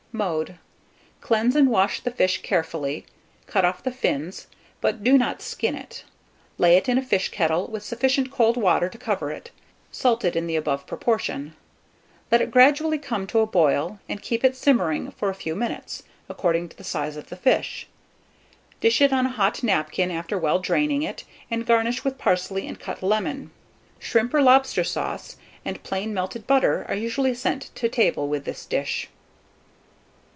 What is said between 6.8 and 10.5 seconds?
in a fish kettle, with sufficient cold water to cover it, salted in